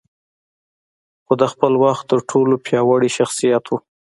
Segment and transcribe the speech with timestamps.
[1.25, 3.71] خو د خپل وخت تر ټولو پياوړی شخصيت و.